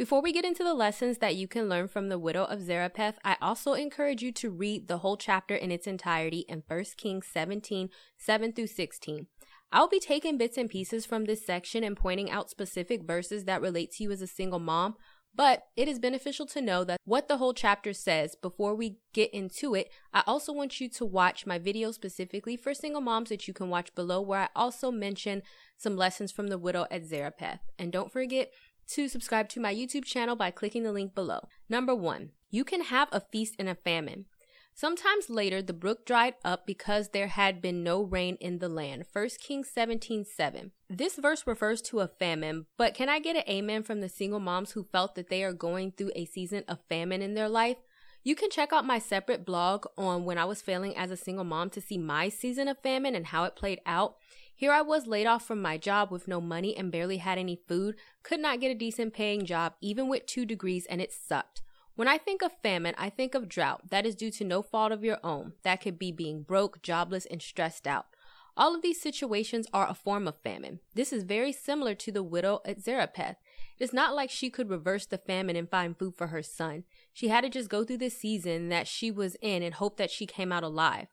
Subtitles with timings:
[0.00, 3.18] before we get into the lessons that you can learn from the widow of Zarephath,
[3.22, 7.26] I also encourage you to read the whole chapter in its entirety in 1 Kings
[7.30, 9.26] 17 7 through 16.
[9.70, 13.60] I'll be taking bits and pieces from this section and pointing out specific verses that
[13.60, 14.94] relate to you as a single mom,
[15.34, 19.32] but it is beneficial to know that what the whole chapter says before we get
[19.34, 19.90] into it.
[20.12, 23.68] I also want you to watch my video specifically for single moms that you can
[23.68, 25.42] watch below, where I also mention
[25.76, 27.60] some lessons from the widow at Zarephath.
[27.78, 28.50] And don't forget,
[28.90, 31.48] to subscribe to my YouTube channel by clicking the link below.
[31.68, 34.26] Number one, you can have a feast and a famine.
[34.74, 39.04] Sometimes later, the brook dried up because there had been no rain in the land.
[39.12, 40.72] 1 Kings 17 7.
[40.88, 44.40] This verse refers to a famine, but can I get an amen from the single
[44.40, 47.76] moms who felt that they are going through a season of famine in their life?
[48.22, 51.44] You can check out my separate blog on when I was failing as a single
[51.44, 54.16] mom to see my season of famine and how it played out.
[54.60, 57.58] Here I was laid off from my job with no money and barely had any
[57.66, 61.62] food, could not get a decent paying job, even with two degrees, and it sucked.
[61.94, 63.88] When I think of famine, I think of drought.
[63.88, 65.54] That is due to no fault of your own.
[65.62, 68.08] That could be being broke, jobless, and stressed out.
[68.54, 70.80] All of these situations are a form of famine.
[70.94, 73.36] This is very similar to the widow at Zarephath.
[73.78, 76.84] It is not like she could reverse the famine and find food for her son.
[77.14, 80.10] She had to just go through the season that she was in and hope that
[80.10, 81.06] she came out alive.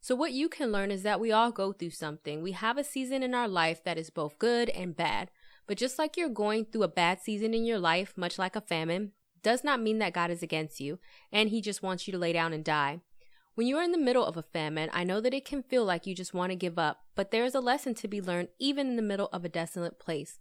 [0.00, 2.42] So, what you can learn is that we all go through something.
[2.42, 5.30] We have a season in our life that is both good and bad.
[5.66, 8.60] But just like you're going through a bad season in your life, much like a
[8.60, 10.98] famine, does not mean that God is against you
[11.32, 13.00] and He just wants you to lay down and die.
[13.54, 15.84] When you are in the middle of a famine, I know that it can feel
[15.84, 18.48] like you just want to give up, but there is a lesson to be learned
[18.58, 20.38] even in the middle of a desolate place.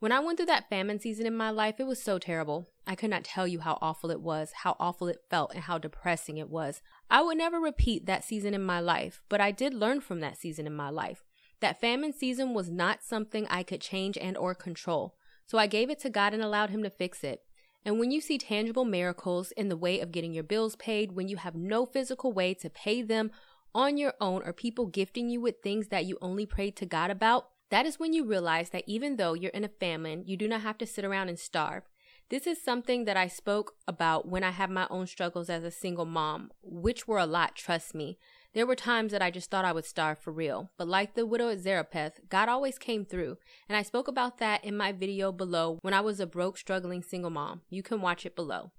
[0.00, 2.68] When I went through that famine season in my life, it was so terrible.
[2.88, 5.76] I could not tell you how awful it was, how awful it felt, and how
[5.76, 6.80] depressing it was.
[7.10, 10.38] I would never repeat that season in my life, but I did learn from that
[10.38, 11.22] season in my life.
[11.60, 15.16] That famine season was not something I could change and or control.
[15.44, 17.42] So I gave it to God and allowed him to fix it.
[17.84, 21.28] And when you see tangible miracles in the way of getting your bills paid, when
[21.28, 23.30] you have no physical way to pay them
[23.74, 27.10] on your own or people gifting you with things that you only prayed to God
[27.10, 30.48] about, that is when you realize that even though you're in a famine, you do
[30.48, 31.82] not have to sit around and starve.
[32.30, 35.70] This is something that I spoke about when I had my own struggles as a
[35.70, 38.18] single mom, which were a lot, trust me.
[38.52, 41.24] There were times that I just thought I would starve for real, but like the
[41.24, 45.32] widow at Zarephath, God always came through, and I spoke about that in my video
[45.32, 47.62] below when I was a broke, struggling single mom.
[47.70, 48.72] You can watch it below.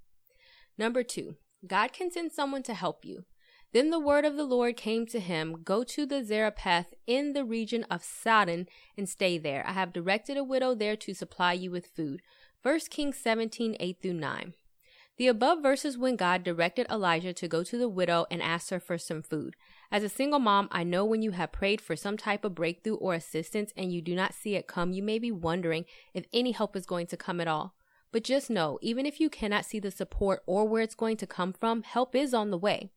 [0.78, 3.26] Number two, God can send someone to help you.
[3.74, 7.44] Then the word of the Lord came to him Go to the Zarephath in the
[7.44, 9.64] region of Sidon and stay there.
[9.68, 12.22] I have directed a widow there to supply you with food.
[12.62, 14.54] 1 Kings 17 8 through 9.
[15.16, 18.82] The above verses when God directed Elijah to go to the widow and ask her
[18.82, 19.56] for some food.
[19.90, 22.96] As a single mom, I know when you have prayed for some type of breakthrough
[22.96, 26.52] or assistance and you do not see it come, you may be wondering if any
[26.52, 27.76] help is going to come at all.
[28.12, 31.28] But just know, even if you cannot see the support or where it's going to
[31.28, 32.92] come from, help is on the way.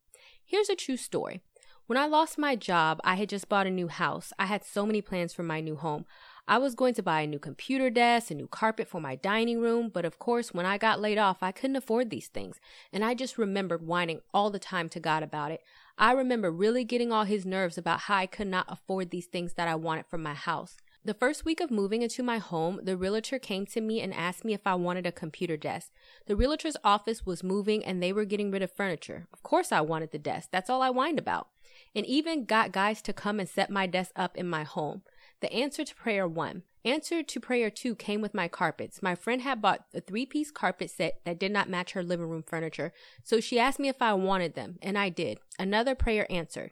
[0.45, 1.41] Here's a true story.
[1.87, 4.33] When I lost my job, I had just bought a new house.
[4.41, 6.05] I had so many plans for my new home.
[6.48, 9.60] I was going to buy a new computer desk, a new carpet for my dining
[9.60, 12.58] room, but of course, when I got laid off, I couldn't afford these things.
[12.92, 15.62] And I just remembered whining all the time to God about it.
[15.97, 19.54] I remember really getting all his nerves about how I could not afford these things
[19.54, 20.76] that I wanted from my house.
[21.04, 24.44] The first week of moving into my home, the realtor came to me and asked
[24.44, 25.91] me if I wanted a computer desk.
[26.26, 29.26] The realtor's office was moving and they were getting rid of furniture.
[29.32, 30.50] Of course, I wanted the desk.
[30.53, 31.48] That's all I whined about.
[31.94, 35.03] And even got guys to come and set my desk up in my home.
[35.42, 36.62] The answer to prayer one.
[36.84, 39.03] Answer to prayer two came with my carpets.
[39.03, 42.28] My friend had bought a three piece carpet set that did not match her living
[42.28, 42.92] room furniture,
[43.25, 45.38] so she asked me if I wanted them, and I did.
[45.58, 46.70] Another prayer answered.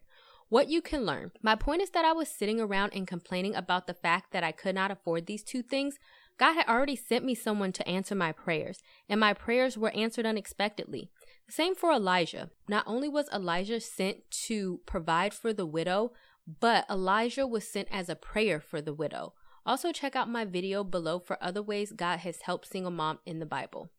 [0.51, 1.33] What you can learn.
[1.43, 4.53] My point is that I was sitting around and complaining about the fact that I
[4.53, 5.99] could not afford these two things.
[6.39, 8.79] God had already sent me someone to answer my prayers,
[9.09, 11.11] and my prayers were answered unexpectedly.
[11.47, 12.51] The same for Elijah.
[12.69, 16.13] Not only was Elijah sent to provide for the widow,
[16.47, 19.35] but Elijah was sent as a prayer for the widow.
[19.67, 23.39] Also, check out my video below for other ways God has helped single mom in
[23.39, 23.91] the Bible.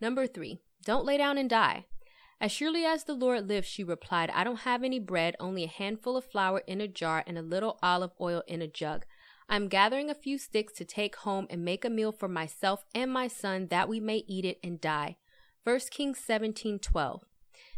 [0.00, 1.86] Number three, don't lay down and die.
[2.40, 5.68] As surely as the Lord lives, she replied, I don't have any bread, only a
[5.68, 9.06] handful of flour in a jar and a little olive oil in a jug.
[9.48, 13.12] I'm gathering a few sticks to take home and make a meal for myself and
[13.12, 15.16] my son that we may eat it and die.
[15.64, 17.22] 1 Kings 17:12.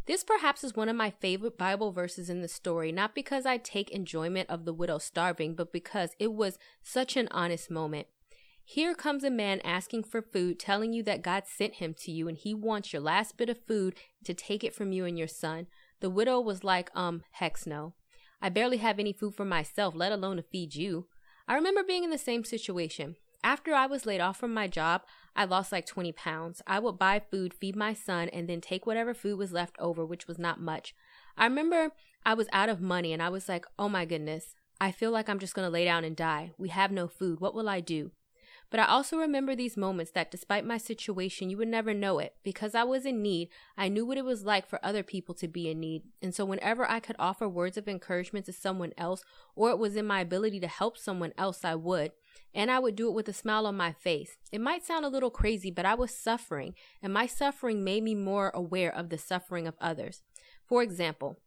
[0.06, 3.56] This perhaps is one of my favorite Bible verses in the story, not because I
[3.56, 8.06] take enjoyment of the widow starving, but because it was such an honest moment.
[8.64, 12.28] Here comes a man asking for food, telling you that God sent him to you
[12.28, 15.28] and he wants your last bit of food to take it from you and your
[15.28, 15.66] son.
[16.00, 17.94] The widow was like, um, hex no.
[18.40, 21.06] I barely have any food for myself, let alone to feed you.
[21.48, 23.16] I remember being in the same situation.
[23.42, 25.02] After I was laid off from my job,
[25.36, 26.62] I lost like 20 pounds.
[26.66, 30.04] I would buy food, feed my son, and then take whatever food was left over,
[30.04, 30.94] which was not much.
[31.36, 31.90] I remember
[32.24, 35.28] I was out of money and I was like, oh my goodness, I feel like
[35.28, 36.52] I'm just going to lay down and die.
[36.58, 37.38] We have no food.
[37.38, 38.12] What will I do?
[38.70, 42.34] But I also remember these moments that despite my situation, you would never know it.
[42.42, 45.46] Because I was in need, I knew what it was like for other people to
[45.46, 46.02] be in need.
[46.20, 49.22] And so whenever I could offer words of encouragement to someone else,
[49.54, 52.12] or it was in my ability to help someone else, I would.
[52.54, 54.36] And I would do it with a smile on my face.
[54.52, 58.14] It might sound a little crazy, but I was suffering, and my suffering made me
[58.14, 60.22] more aware of the suffering of others.
[60.66, 61.38] For example,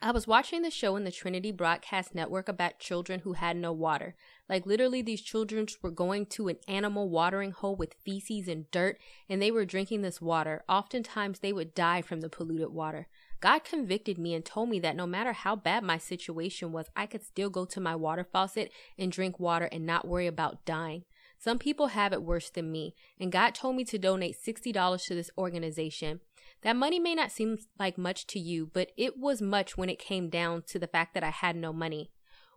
[0.00, 3.72] I was watching the show in the Trinity Broadcast Network about children who had no
[3.72, 4.14] water.
[4.48, 9.00] Like literally these children were going to an animal watering hole with feces and dirt
[9.28, 10.62] and they were drinking this water.
[10.68, 13.08] Oftentimes they would die from the polluted water.
[13.40, 17.06] God convicted me and told me that no matter how bad my situation was, I
[17.06, 21.04] could still go to my water faucet and drink water and not worry about dying.
[21.38, 25.14] Some people have it worse than me, and God told me to donate $60 to
[25.14, 26.20] this organization.
[26.62, 30.00] That money may not seem like much to you, but it was much when it
[30.00, 32.10] came down to the fact that I had no money.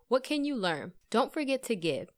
[0.07, 0.93] What can you learn?
[1.11, 2.09] Don't forget to give.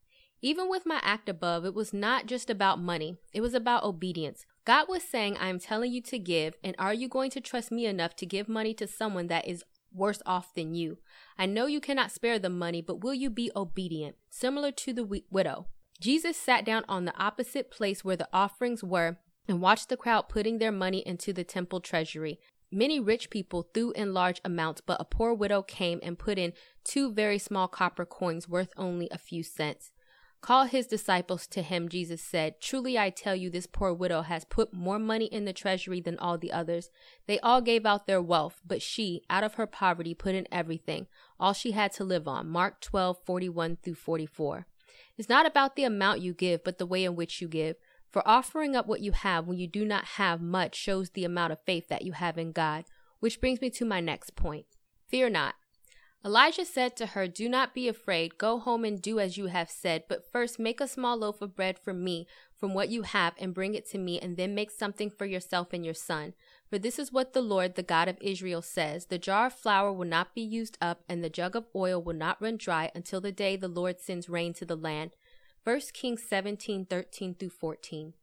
[0.42, 4.46] Even with my act above, it was not just about money, it was about obedience.
[4.66, 7.70] God was saying, I am telling you to give, and are you going to trust
[7.70, 9.64] me enough to give money to someone that is
[9.94, 11.00] worse off than you?
[11.38, 14.16] I know you cannot spare the money, but will you be obedient?
[14.30, 15.68] Similar to the widow.
[16.00, 19.18] Jesus sat down on the opposite place where the offerings were
[19.50, 22.40] and watched the crowd putting their money into the temple treasury.
[22.72, 26.54] Many rich people threw in large amounts, but a poor widow came and put in
[26.84, 29.92] two very small copper coins worth only a few cents.
[30.44, 32.60] Call his disciples to him, Jesus said.
[32.60, 36.20] Truly I tell you, this poor widow has put more money in the treasury than
[36.20, 36.92] all the others.
[37.28, 41.08] They all gave out their wealth, but she, out of her poverty, put in everything,
[41.40, 42.50] all she had to live on.
[42.50, 44.68] Mark 12, 41 through 44.
[45.18, 47.78] It's not about the amount you give, but the way in which you give.
[48.12, 51.54] For offering up what you have when you do not have much shows the amount
[51.54, 52.84] of faith that you have in God.
[53.22, 54.66] Which brings me to my next point.
[55.08, 55.56] Fear not.
[56.26, 58.38] Elijah said to her, Do not be afraid.
[58.38, 60.06] Go home and do as you have said.
[60.08, 63.54] But first, make a small loaf of bread for me from what you have and
[63.54, 66.34] bring it to me, and then make something for yourself and your son.
[66.70, 69.92] For this is what the Lord, the God of Israel, says The jar of flour
[69.92, 73.20] will not be used up, and the jug of oil will not run dry until
[73.20, 75.18] the day the Lord sends rain to the land.
[75.66, 78.14] 1 Kings 17 13 through 14.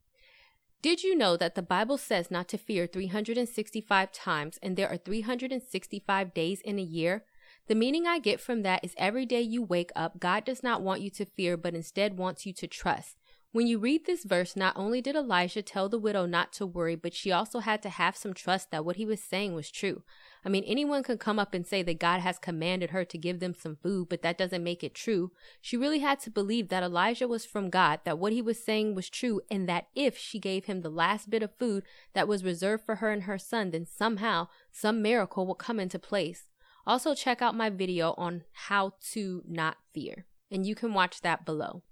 [0.81, 4.97] Did you know that the Bible says not to fear 365 times and there are
[4.97, 7.25] 365 days in a year?
[7.69, 10.83] The meaning I get from that is every day you wake up, God does not
[10.83, 13.17] want you to fear, but instead wants you to trust.
[13.53, 16.95] When you read this verse, not only did Elijah tell the widow not to worry,
[16.95, 20.05] but she also had to have some trust that what he was saying was true.
[20.45, 23.41] I mean, anyone can come up and say that God has commanded her to give
[23.41, 25.33] them some food, but that doesn't make it true.
[25.61, 28.95] She really had to believe that Elijah was from God, that what he was saying
[28.95, 31.83] was true, and that if she gave him the last bit of food
[32.15, 35.99] that was reserved for her and her son, then somehow some miracle will come into
[35.99, 36.50] place.
[36.87, 41.45] Also, check out my video on how to not fear, and you can watch that
[41.45, 41.83] below.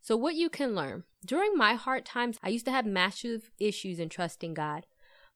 [0.00, 3.98] So, what you can learn during my hard times, I used to have massive issues
[3.98, 4.86] in trusting God.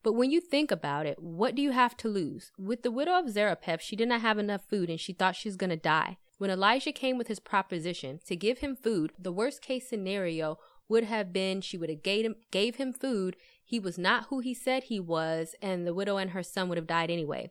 [0.03, 2.53] But when you think about it, what do you have to lose?
[2.59, 5.49] With the widow of Zarephath, she did not have enough food and she thought she
[5.49, 6.19] was going to die.
[6.39, 11.05] When Elijah came with his proposition to give him food, the worst case scenario would
[11.05, 14.55] have been she would have gave him, gave him food, he was not who he
[14.55, 17.51] said he was, and the widow and her son would have died anyway.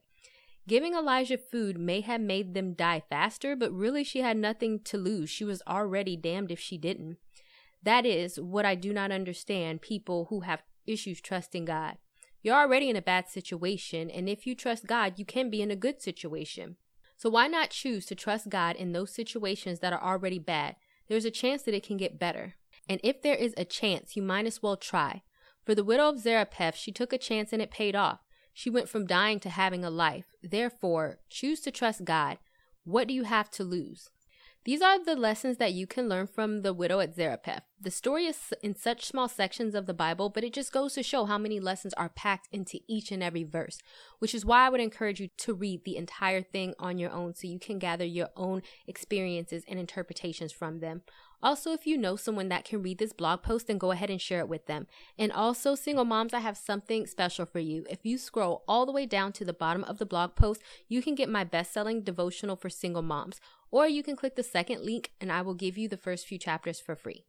[0.67, 4.97] Giving Elijah food may have made them die faster, but really she had nothing to
[4.97, 5.29] lose.
[5.29, 7.17] She was already damned if she didn't.
[7.83, 11.97] That is what I do not understand people who have issues trusting God.
[12.41, 15.71] You're already in a bad situation, and if you trust God, you can be in
[15.71, 16.75] a good situation.
[17.15, 20.75] So why not choose to trust God in those situations that are already bad?
[21.07, 22.55] There's a chance that it can get better.
[22.89, 25.23] And if there is a chance, you might as well try.
[25.65, 28.19] For the widow of Zarephath, she took a chance and it paid off.
[28.57, 30.33] She went from dying to having a life.
[30.41, 32.39] Therefore, choose to trust God.
[32.85, 34.09] What do you have to lose?
[34.67, 37.63] These are the lessons that you can learn from the widow at Zarephath.
[37.79, 41.03] The story is in such small sections of the Bible, but it just goes to
[41.03, 43.79] show how many lessons are packed into each and every verse,
[44.19, 47.33] which is why I would encourage you to read the entire thing on your own
[47.33, 51.03] so you can gather your own experiences and interpretations from them.
[51.41, 54.19] Also, if you know someone that can read this blog post, then go ahead and
[54.19, 54.87] share it with them.
[55.19, 57.85] And also, single moms, I have something special for you.
[57.89, 61.03] If you scroll all the way down to the bottom of the blog post, you
[61.03, 63.39] can get my best selling devotional for single moms.
[63.69, 66.37] Or you can click the second link and I will give you the first few
[66.37, 67.25] chapters for free.